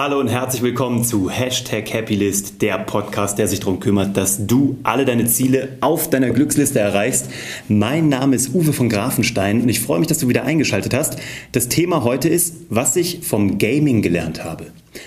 [0.00, 4.78] Hallo und herzlich willkommen zu Hashtag Happylist, der Podcast, der sich darum kümmert, dass du
[4.84, 7.28] alle deine Ziele auf deiner Glücksliste erreichst.
[7.66, 11.16] Mein Name ist Uwe von Grafenstein und ich freue mich, dass du wieder eingeschaltet hast.
[11.50, 14.66] Das Thema heute ist, was ich vom Gaming gelernt habe.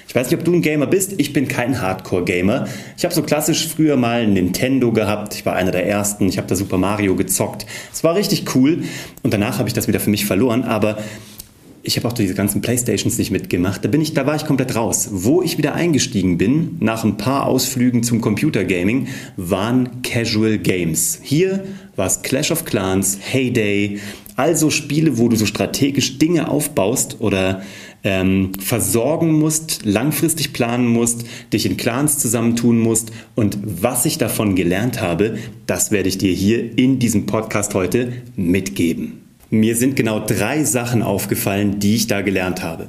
[0.09, 1.13] Ich weiß nicht, ob du ein Gamer bist.
[1.19, 2.67] Ich bin kein Hardcore-Gamer.
[2.97, 5.35] Ich habe so klassisch früher mal Nintendo gehabt.
[5.35, 6.27] Ich war einer der ersten.
[6.27, 7.65] Ich habe da Super Mario gezockt.
[7.93, 8.83] Es war richtig cool.
[9.23, 10.63] Und danach habe ich das wieder für mich verloren.
[10.65, 10.97] Aber
[11.83, 13.83] ich habe auch diese ganzen Playstations nicht mitgemacht.
[13.83, 15.09] Da bin ich, da war ich komplett raus.
[15.11, 19.07] Wo ich wieder eingestiegen bin, nach ein paar Ausflügen zum Computergaming,
[19.37, 21.19] waren Casual Games.
[21.21, 21.63] Hier
[21.95, 23.99] war es Clash of Clans, Heyday,
[24.35, 27.61] also Spiele, wo du so strategisch Dinge aufbaust oder
[28.03, 33.11] ähm, versorgen musst, langfristig planen musst, dich in Clans zusammentun musst.
[33.35, 35.37] Und was ich davon gelernt habe,
[35.67, 39.21] das werde ich dir hier in diesem Podcast heute mitgeben.
[39.53, 42.87] Mir sind genau drei Sachen aufgefallen, die ich da gelernt habe.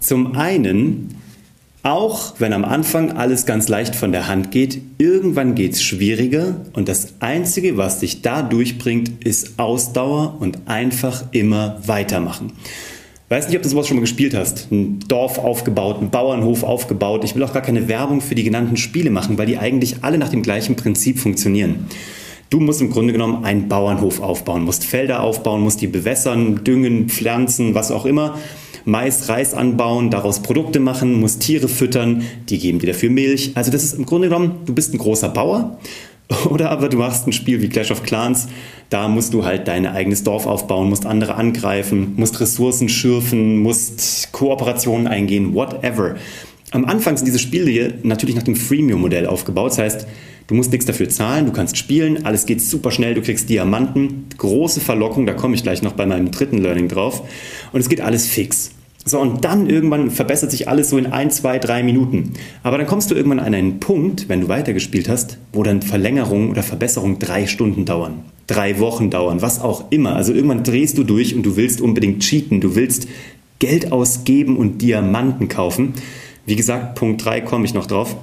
[0.00, 1.14] Zum einen,
[1.82, 6.56] auch wenn am Anfang alles ganz leicht von der Hand geht, irgendwann geht es schwieriger
[6.72, 12.54] und das Einzige, was dich da durchbringt, ist Ausdauer und einfach immer weitermachen.
[13.28, 14.72] Weiß nicht, ob du sowas schon mal gespielt hast.
[14.72, 17.22] Ein Dorf aufgebaut, ein Bauernhof aufgebaut.
[17.24, 20.16] Ich will auch gar keine Werbung für die genannten Spiele machen, weil die eigentlich alle
[20.16, 21.86] nach dem gleichen Prinzip funktionieren.
[22.52, 27.08] Du musst im Grunde genommen einen Bauernhof aufbauen, musst Felder aufbauen, musst die bewässern, düngen,
[27.08, 28.36] pflanzen, was auch immer.
[28.84, 33.52] Mais, Reis anbauen, daraus Produkte machen, musst Tiere füttern, die geben dir dafür Milch.
[33.54, 35.78] Also das ist im Grunde genommen, du bist ein großer Bauer
[36.50, 38.48] oder aber du machst ein Spiel wie Clash of Clans,
[38.90, 44.30] da musst du halt dein eigenes Dorf aufbauen, musst andere angreifen, musst Ressourcen schürfen, musst
[44.32, 46.16] Kooperationen eingehen, whatever.
[46.70, 49.70] Am Anfang sind diese Spiele natürlich nach dem Freemium-Modell aufgebaut.
[49.70, 50.06] Das heißt,
[50.46, 54.26] Du musst nichts dafür zahlen, du kannst spielen, alles geht super schnell, du kriegst Diamanten,
[54.38, 57.22] große Verlockung, da komme ich gleich noch bei meinem dritten Learning drauf.
[57.72, 58.72] Und es geht alles fix.
[59.04, 62.34] So, und dann irgendwann verbessert sich alles so in ein, zwei, drei Minuten.
[62.62, 66.50] Aber dann kommst du irgendwann an einen Punkt, wenn du weitergespielt hast, wo dann Verlängerung
[66.50, 70.14] oder Verbesserung drei Stunden dauern, drei Wochen dauern, was auch immer.
[70.14, 73.08] Also irgendwann drehst du durch und du willst unbedingt cheaten, du willst
[73.58, 75.94] Geld ausgeben und Diamanten kaufen.
[76.46, 78.16] Wie gesagt, Punkt drei komme ich noch drauf.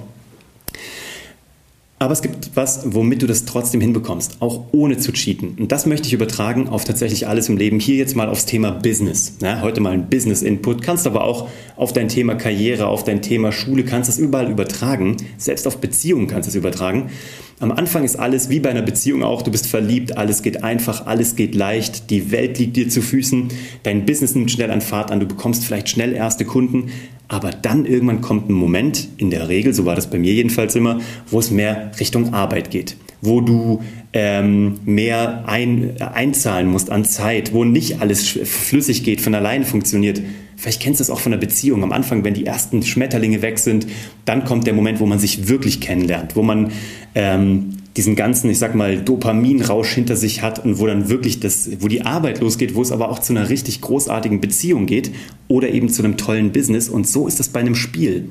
[2.02, 5.54] Aber es gibt was, womit du das trotzdem hinbekommst, auch ohne zu cheaten.
[5.58, 7.78] Und das möchte ich übertragen auf tatsächlich alles im Leben.
[7.78, 9.34] Hier jetzt mal aufs Thema Business.
[9.42, 13.52] Ja, heute mal ein Business-Input, kannst aber auch auf dein Thema Karriere, auf dein Thema
[13.52, 15.18] Schule, kannst es überall übertragen.
[15.36, 17.10] Selbst auf Beziehungen kannst du es übertragen.
[17.58, 21.04] Am Anfang ist alles wie bei einer Beziehung auch, du bist verliebt, alles geht einfach,
[21.04, 23.48] alles geht leicht, die Welt liegt dir zu Füßen,
[23.82, 26.90] dein Business nimmt schnell an Fahrt an, du bekommst vielleicht schnell erste Kunden,
[27.30, 30.74] aber dann irgendwann kommt ein Moment, in der Regel, so war das bei mir jedenfalls
[30.74, 33.82] immer, wo es mehr Richtung Arbeit geht, wo du
[34.12, 40.20] ähm, mehr ein, einzahlen musst an Zeit, wo nicht alles flüssig geht, von alleine funktioniert.
[40.56, 41.84] Vielleicht kennst du es auch von einer Beziehung.
[41.84, 43.86] Am Anfang, wenn die ersten Schmetterlinge weg sind,
[44.24, 46.72] dann kommt der Moment, wo man sich wirklich kennenlernt, wo man
[47.14, 51.68] ähm, diesen ganzen, ich sag mal, Dopaminrausch hinter sich hat und wo dann wirklich das,
[51.80, 55.10] wo die Arbeit losgeht, wo es aber auch zu einer richtig großartigen Beziehung geht
[55.48, 56.88] oder eben zu einem tollen Business.
[56.88, 58.30] Und so ist es bei einem Spiel.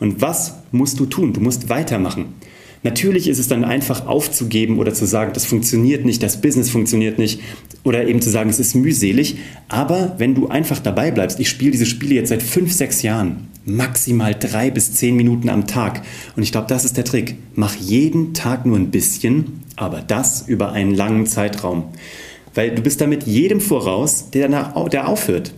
[0.00, 1.32] Und was musst du tun?
[1.32, 2.34] Du musst weitermachen.
[2.86, 7.18] Natürlich ist es dann einfach aufzugeben oder zu sagen, das funktioniert nicht, das Business funktioniert
[7.18, 7.40] nicht
[7.82, 9.38] oder eben zu sagen, es ist mühselig.
[9.66, 13.48] Aber wenn du einfach dabei bleibst, ich spiele diese Spiele jetzt seit fünf, sechs Jahren,
[13.64, 16.02] maximal drei bis zehn Minuten am Tag.
[16.36, 17.34] Und ich glaube, das ist der Trick.
[17.56, 21.86] Mach jeden Tag nur ein bisschen, aber das über einen langen Zeitraum.
[22.54, 25.52] Weil du bist damit jedem voraus, der, der aufhört.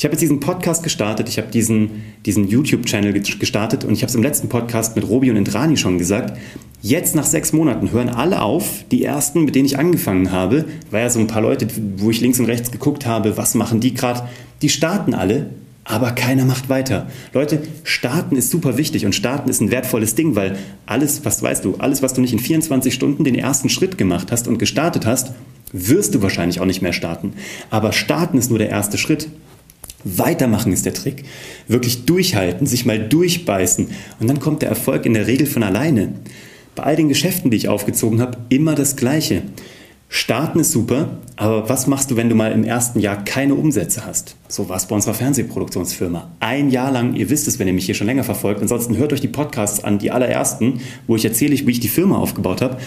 [0.00, 1.90] Ich habe jetzt diesen Podcast gestartet, ich habe diesen,
[2.24, 5.98] diesen YouTube-Channel gestartet und ich habe es im letzten Podcast mit Robi und Indrani schon
[5.98, 6.38] gesagt.
[6.80, 8.82] Jetzt nach sechs Monaten hören alle auf.
[8.90, 11.68] Die ersten, mit denen ich angefangen habe, war ja so ein paar Leute,
[11.98, 14.26] wo ich links und rechts geguckt habe, was machen die gerade.
[14.62, 15.50] Die starten alle,
[15.84, 17.10] aber keiner macht weiter.
[17.34, 20.56] Leute, starten ist super wichtig und starten ist ein wertvolles Ding, weil
[20.86, 24.32] alles, was weißt du, alles, was du nicht in 24 Stunden den ersten Schritt gemacht
[24.32, 25.34] hast und gestartet hast,
[25.74, 27.34] wirst du wahrscheinlich auch nicht mehr starten.
[27.68, 29.28] Aber starten ist nur der erste Schritt.
[30.04, 31.24] Weitermachen ist der Trick.
[31.68, 33.88] Wirklich durchhalten, sich mal durchbeißen
[34.18, 36.12] und dann kommt der Erfolg in der Regel von alleine.
[36.74, 39.42] Bei all den Geschäften, die ich aufgezogen habe, immer das Gleiche.
[40.12, 44.04] Starten ist super, aber was machst du, wenn du mal im ersten Jahr keine Umsätze
[44.04, 44.34] hast?
[44.48, 46.32] So war es bei unserer Fernsehproduktionsfirma.
[46.40, 49.12] Ein Jahr lang, ihr wisst es, wenn ihr mich hier schon länger verfolgt, ansonsten hört
[49.12, 52.78] euch die Podcasts an, die allerersten, wo ich erzähle, wie ich die Firma aufgebaut habe.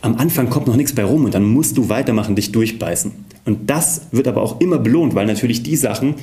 [0.00, 3.12] Am Anfang kommt noch nichts bei rum und dann musst du weitermachen, dich durchbeißen.
[3.44, 6.14] Und das wird aber auch immer belohnt, weil natürlich die Sachen,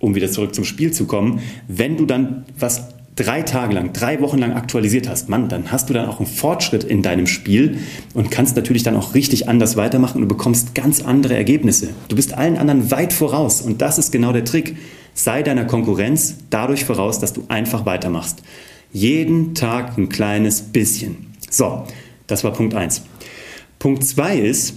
[0.00, 4.20] um wieder zurück zum Spiel zu kommen, wenn du dann was drei Tage lang, drei
[4.20, 7.78] Wochen lang aktualisiert hast, Mann, dann hast du dann auch einen Fortschritt in deinem Spiel
[8.12, 11.90] und kannst natürlich dann auch richtig anders weitermachen und du bekommst ganz andere Ergebnisse.
[12.08, 14.76] Du bist allen anderen weit voraus und das ist genau der Trick.
[15.14, 18.42] Sei deiner Konkurrenz dadurch voraus, dass du einfach weitermachst.
[18.92, 21.26] Jeden Tag ein kleines bisschen.
[21.50, 21.84] So,
[22.26, 23.02] das war Punkt 1.
[23.78, 24.74] Punkt 2 ist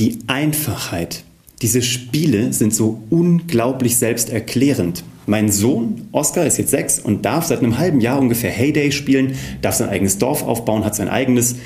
[0.00, 1.24] die Einfachheit.
[1.60, 5.04] Diese Spiele sind so unglaublich selbsterklärend.
[5.26, 9.34] Mein Sohn Oscar ist jetzt sechs und darf seit einem halben Jahr ungefähr Heyday spielen,
[9.60, 11.56] darf sein eigenes Dorf aufbauen, hat sein eigenes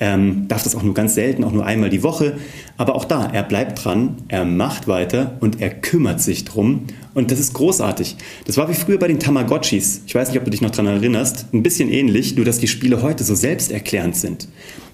[0.00, 2.38] ähm, darf das auch nur ganz selten, auch nur einmal die Woche.
[2.78, 6.84] Aber auch da, er bleibt dran, er macht weiter und er kümmert sich drum.
[7.12, 8.16] Und das ist großartig.
[8.46, 10.02] Das war wie früher bei den Tamagotchis.
[10.06, 11.46] Ich weiß nicht, ob du dich noch daran erinnerst.
[11.52, 14.48] Ein bisschen ähnlich, nur dass die Spiele heute so selbsterklärend sind.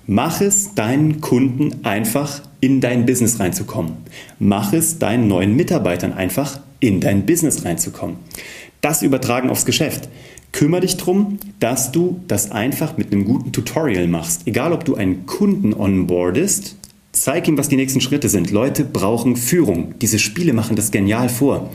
[0.08, 3.94] Mach es deinen Kunden einfach, in dein Business reinzukommen.
[4.38, 8.17] Mach es deinen neuen Mitarbeitern einfach, in dein Business reinzukommen.
[8.81, 10.08] Das übertragen aufs Geschäft.
[10.53, 14.47] Kümmere dich darum, dass du das einfach mit einem guten Tutorial machst.
[14.47, 16.76] Egal, ob du einen Kunden onboardest,
[17.12, 18.53] zeig ihm, was die nächsten Schritte sind.
[18.53, 19.94] Leute brauchen Führung.
[20.00, 21.70] Diese Spiele machen das genial vor.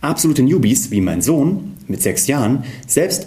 [0.00, 3.26] Absolute Newbies, wie mein Sohn mit sechs Jahren, selbst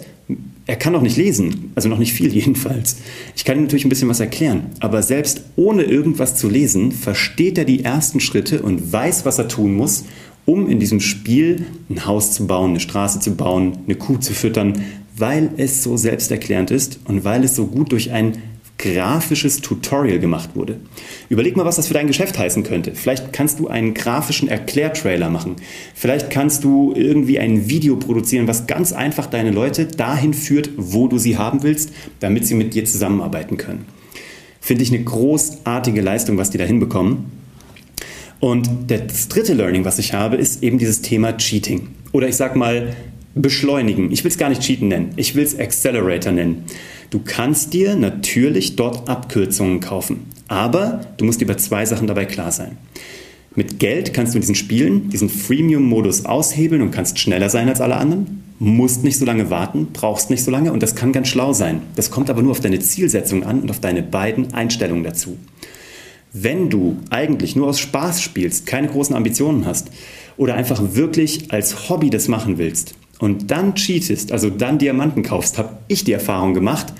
[0.68, 2.98] er kann noch nicht lesen, also noch nicht viel jedenfalls.
[3.34, 7.58] Ich kann ihm natürlich ein bisschen was erklären, aber selbst ohne irgendwas zu lesen, versteht
[7.58, 10.04] er die ersten Schritte und weiß, was er tun muss,
[10.44, 14.34] um in diesem Spiel ein Haus zu bauen, eine Straße zu bauen, eine Kuh zu
[14.34, 14.84] füttern,
[15.16, 18.34] weil es so selbsterklärend ist und weil es so gut durch ein
[18.78, 20.78] grafisches Tutorial gemacht wurde.
[21.28, 22.94] Überleg mal, was das für dein Geschäft heißen könnte.
[22.94, 25.56] Vielleicht kannst du einen grafischen Erklärtrailer machen.
[25.94, 31.08] Vielleicht kannst du irgendwie ein Video produzieren, was ganz einfach deine Leute dahin führt, wo
[31.08, 33.84] du sie haben willst, damit sie mit dir zusammenarbeiten können.
[34.60, 37.38] Finde ich eine großartige Leistung, was die da hinbekommen.
[38.40, 41.88] Und das dritte Learning, was ich habe, ist eben dieses Thema Cheating.
[42.12, 42.94] Oder ich sag mal,
[43.42, 44.10] beschleunigen.
[44.12, 46.64] Ich will es gar nicht Cheaten nennen, ich will es Accelerator nennen.
[47.10, 52.52] Du kannst dir natürlich dort Abkürzungen kaufen, aber du musst über zwei Sachen dabei klar
[52.52, 52.76] sein.
[53.54, 57.80] Mit Geld kannst du in diesen Spielen diesen Freemium-Modus aushebeln und kannst schneller sein als
[57.80, 61.28] alle anderen, musst nicht so lange warten, brauchst nicht so lange und das kann ganz
[61.28, 61.80] schlau sein.
[61.96, 65.38] Das kommt aber nur auf deine Zielsetzung an und auf deine beiden Einstellungen dazu.
[66.32, 69.90] Wenn du eigentlich nur aus Spaß spielst, keine großen Ambitionen hast
[70.36, 75.58] oder einfach wirklich als Hobby das machen willst und dann cheatest, also dann Diamanten kaufst,
[75.58, 76.92] habe ich die Erfahrung gemacht,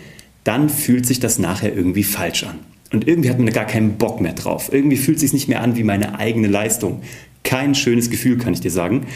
[0.45, 2.59] dann fühlt sich das nachher irgendwie falsch an.
[2.93, 4.71] Und irgendwie hat man gar keinen Bock mehr drauf.
[4.73, 7.03] Irgendwie fühlt es sich nicht mehr an wie meine eigene Leistung.
[7.45, 9.07] Kein schönes Gefühl, kann ich dir sagen.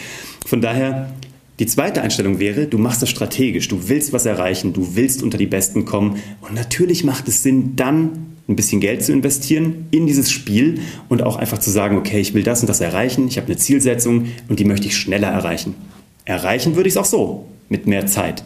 [0.45, 1.11] Von daher,
[1.59, 5.39] die zweite Einstellung wäre, du machst das strategisch, du willst was erreichen, du willst unter
[5.39, 6.19] die Besten kommen.
[6.43, 11.23] Und natürlich macht es Sinn, dann ein bisschen Geld zu investieren in dieses Spiel und
[11.23, 14.27] auch einfach zu sagen, okay, ich will das und das erreichen, ich habe eine Zielsetzung
[14.49, 15.75] und die möchte ich schneller erreichen.
[16.25, 18.45] Erreichen würde ich es auch so, mit mehr Zeit.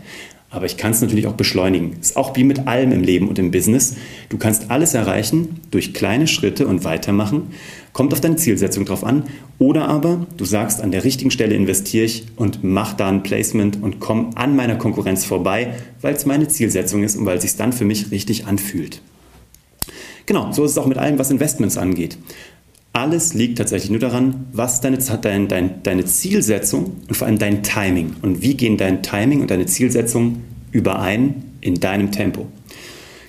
[0.49, 1.96] Aber ich kann es natürlich auch beschleunigen.
[2.00, 3.96] Ist auch wie mit allem im Leben und im Business.
[4.28, 7.52] Du kannst alles erreichen durch kleine Schritte und weitermachen.
[7.93, 9.25] Kommt auf deine Zielsetzung drauf an.
[9.58, 13.82] Oder aber du sagst, an der richtigen Stelle investiere ich und mach da ein Placement
[13.82, 17.56] und komm an meiner Konkurrenz vorbei, weil es meine Zielsetzung ist und weil es sich
[17.56, 19.02] dann für mich richtig anfühlt.
[20.26, 22.19] Genau, so ist es auch mit allem, was Investments angeht.
[22.97, 27.63] Alles liegt tatsächlich nur daran, was deine, dein, dein, deine Zielsetzung und vor allem dein
[27.63, 32.47] Timing und wie gehen dein Timing und deine Zielsetzung überein in deinem Tempo.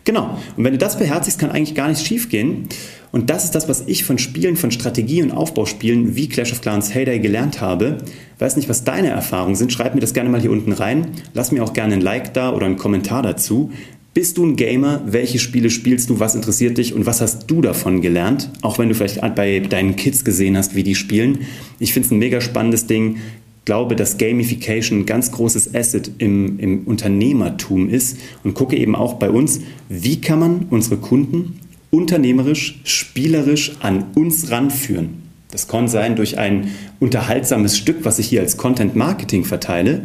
[0.06, 2.70] Genau, und wenn du das beherzigst, kann eigentlich gar nichts schief gehen.
[3.12, 6.62] Und das ist das, was ich von Spielen, von Strategie- und Aufbauspielen wie Clash of
[6.62, 7.98] Clans Heyday gelernt habe.
[8.40, 9.74] Weiß nicht, was deine Erfahrungen sind.
[9.74, 11.08] Schreib mir das gerne mal hier unten rein.
[11.34, 13.72] Lass mir auch gerne ein Like da oder einen Kommentar dazu.
[14.18, 15.04] Bist du ein Gamer?
[15.06, 16.20] Welche Spiele spielst du?
[16.20, 18.50] Was interessiert dich und was hast du davon gelernt?
[18.64, 21.42] Auch wenn du vielleicht bei deinen Kids gesehen hast, wie die spielen.
[21.78, 23.18] Ich finde es ein mega spannendes Ding.
[23.66, 29.14] Glaube, dass Gamification ein ganz großes Asset im, im Unternehmertum ist und gucke eben auch
[29.20, 31.60] bei uns, wie kann man unsere Kunden
[31.92, 35.28] unternehmerisch, spielerisch an uns ranführen.
[35.52, 40.02] Das kann sein durch ein unterhaltsames Stück, was ich hier als Content Marketing verteile,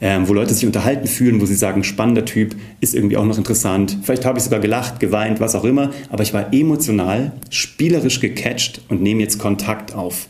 [0.00, 3.38] äh, wo Leute sich unterhalten fühlen, wo sie sagen, spannender Typ, ist irgendwie auch noch
[3.38, 3.98] interessant.
[4.02, 8.82] Vielleicht habe ich sogar gelacht, geweint, was auch immer, aber ich war emotional, spielerisch gecatcht
[8.88, 10.28] und nehme jetzt Kontakt auf.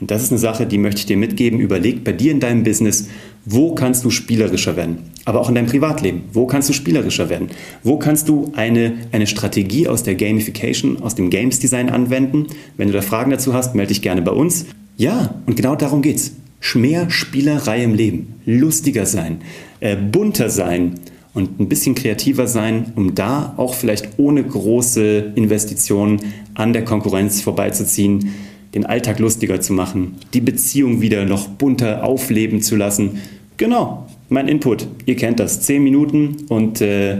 [0.00, 1.60] Und das ist eine Sache, die möchte ich dir mitgeben.
[1.60, 3.08] Überleg bei dir in deinem Business,
[3.44, 4.98] wo kannst du spielerischer werden?
[5.24, 6.24] Aber auch in deinem Privatleben.
[6.32, 7.48] Wo kannst du spielerischer werden?
[7.82, 12.48] Wo kannst du eine, eine Strategie aus der Gamification, aus dem Games Design anwenden?
[12.76, 14.66] Wenn du da Fragen dazu hast, melde dich gerne bei uns.
[14.96, 16.32] Ja, und genau darum geht's.
[16.74, 18.40] Mehr Spielerei im Leben.
[18.46, 19.42] Lustiger sein,
[19.80, 20.94] äh, bunter sein
[21.32, 26.20] und ein bisschen kreativer sein, um da auch vielleicht ohne große Investitionen
[26.54, 28.30] an der Konkurrenz vorbeizuziehen
[28.74, 33.20] den Alltag lustiger zu machen, die Beziehung wieder noch bunter aufleben zu lassen.
[33.56, 34.88] Genau, mein Input.
[35.06, 35.60] Ihr kennt das.
[35.60, 37.18] Zehn Minuten und äh,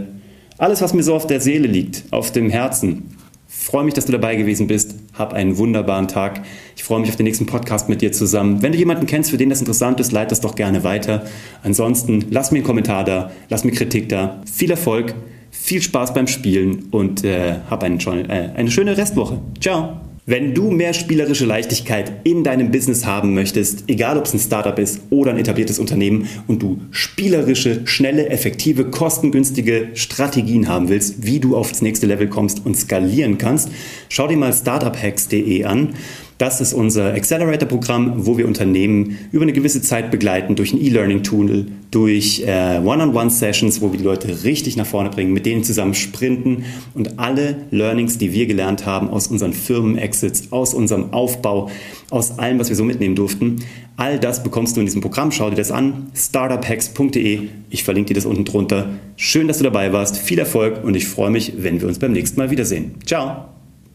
[0.59, 3.14] alles, was mir so auf der Seele liegt, auf dem Herzen.
[3.57, 4.95] Freue mich, dass du dabei gewesen bist.
[5.15, 6.43] Hab einen wunderbaren Tag.
[6.77, 8.61] Ich freue mich auf den nächsten Podcast mit dir zusammen.
[8.63, 11.25] Wenn du jemanden kennst, für den das interessant ist, leite das doch gerne weiter.
[11.63, 14.43] Ansonsten lass mir einen Kommentar da, lass mir Kritik da.
[14.53, 15.15] Viel Erfolg,
[15.51, 19.41] viel Spaß beim Spielen und äh, hab einen, äh, eine schöne Restwoche.
[19.61, 20.04] Ciao.
[20.27, 24.79] Wenn du mehr spielerische Leichtigkeit in deinem Business haben möchtest, egal ob es ein Startup
[24.79, 31.41] ist oder ein etabliertes Unternehmen und du spielerische, schnelle, effektive, kostengünstige Strategien haben willst, wie
[31.41, 33.69] du aufs nächste Level kommst und skalieren kannst,
[34.09, 35.91] schau dir mal startuphacks.de an.
[36.45, 41.69] Das ist unser Accelerator-Programm, wo wir Unternehmen über eine gewisse Zeit begleiten durch ein E-Learning-Tool,
[41.91, 46.67] durch äh, One-on-One-Sessions, wo wir die Leute richtig nach vorne bringen, mit denen zusammen sprinten
[46.93, 51.71] und alle Learnings, die wir gelernt haben aus unseren Firmen-Exits, aus unserem Aufbau,
[52.11, 53.61] aus allem, was wir so mitnehmen durften,
[53.97, 55.33] all das bekommst du in diesem Programm.
[55.33, 57.49] Schau dir das an, startuphacks.de.
[57.71, 58.91] Ich verlinke dir das unten drunter.
[59.17, 60.19] Schön, dass du dabei warst.
[60.19, 62.97] Viel Erfolg und ich freue mich, wenn wir uns beim nächsten Mal wiedersehen.
[63.07, 63.54] Ciao!